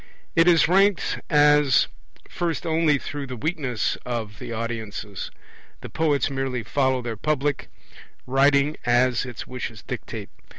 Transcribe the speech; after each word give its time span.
It 0.35 0.47
is 0.47 0.67
ranked 0.67 1.19
as 1.29 1.85
first 2.27 2.65
only 2.65 2.97
through 2.97 3.27
the 3.27 3.35
weakness 3.37 3.99
of 4.03 4.39
the 4.39 4.51
audiences; 4.51 5.29
the 5.81 5.91
poets 5.91 6.27
merely 6.31 6.63
follow 6.63 7.03
their 7.03 7.15
public, 7.15 7.67
writing 8.25 8.77
as 8.83 9.27
its 9.27 9.45
wishes 9.45 9.83
dictate. 9.83 10.31